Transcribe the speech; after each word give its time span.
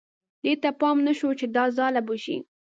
دې 0.43 0.53
ته 0.61 0.69
یې 0.71 0.77
پام 0.79 0.97
نه 1.07 1.13
شو 1.19 1.29
چې 1.39 1.45
دا 1.55 1.63
ځاله 1.77 2.01
به 2.07 2.15
شي. 2.23 2.37